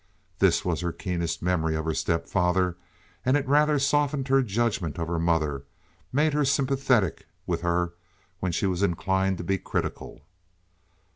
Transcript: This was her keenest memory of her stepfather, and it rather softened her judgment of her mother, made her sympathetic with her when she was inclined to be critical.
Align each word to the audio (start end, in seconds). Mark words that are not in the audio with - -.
This 0.39 0.65
was 0.65 0.81
her 0.81 0.91
keenest 0.91 1.43
memory 1.43 1.75
of 1.75 1.85
her 1.85 1.93
stepfather, 1.93 2.75
and 3.23 3.37
it 3.37 3.47
rather 3.47 3.77
softened 3.77 4.29
her 4.29 4.41
judgment 4.41 4.97
of 4.97 5.07
her 5.07 5.19
mother, 5.19 5.63
made 6.11 6.33
her 6.33 6.43
sympathetic 6.43 7.27
with 7.45 7.61
her 7.61 7.93
when 8.39 8.51
she 8.51 8.65
was 8.65 8.81
inclined 8.81 9.37
to 9.37 9.43
be 9.43 9.59
critical. 9.59 10.21